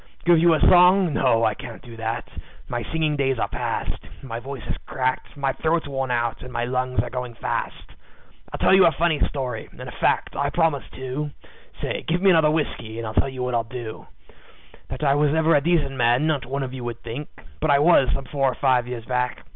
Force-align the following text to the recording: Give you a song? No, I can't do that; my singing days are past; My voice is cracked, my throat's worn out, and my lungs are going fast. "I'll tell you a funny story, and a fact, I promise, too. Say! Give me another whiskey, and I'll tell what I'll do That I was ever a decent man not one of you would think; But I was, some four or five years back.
Give 0.25 0.39
you 0.39 0.53
a 0.55 0.59
song? 0.61 1.13
No, 1.13 1.43
I 1.43 1.53
can't 1.53 1.83
do 1.83 1.95
that; 1.97 2.27
my 2.67 2.81
singing 2.91 3.15
days 3.17 3.37
are 3.37 3.47
past; 3.47 4.03
My 4.23 4.39
voice 4.39 4.63
is 4.67 4.75
cracked, 4.87 5.37
my 5.37 5.53
throat's 5.53 5.87
worn 5.87 6.09
out, 6.09 6.41
and 6.41 6.51
my 6.51 6.65
lungs 6.65 7.01
are 7.03 7.11
going 7.11 7.35
fast. 7.35 7.91
"I'll 8.51 8.57
tell 8.57 8.73
you 8.73 8.87
a 8.87 8.91
funny 8.93 9.19
story, 9.29 9.69
and 9.69 9.79
a 9.87 9.91
fact, 9.91 10.35
I 10.35 10.49
promise, 10.49 10.85
too. 10.91 11.29
Say! 11.83 12.03
Give 12.07 12.19
me 12.19 12.31
another 12.31 12.49
whiskey, 12.49 12.97
and 12.97 13.05
I'll 13.05 13.13
tell 13.13 13.29
what 13.43 13.53
I'll 13.53 13.63
do 13.63 14.07
That 14.89 15.03
I 15.03 15.13
was 15.13 15.35
ever 15.35 15.53
a 15.53 15.61
decent 15.61 15.91
man 15.95 16.25
not 16.25 16.47
one 16.47 16.63
of 16.63 16.73
you 16.73 16.83
would 16.83 17.03
think; 17.03 17.27
But 17.59 17.69
I 17.69 17.77
was, 17.77 18.09
some 18.11 18.25
four 18.25 18.51
or 18.51 18.55
five 18.55 18.87
years 18.87 19.05
back. 19.05 19.45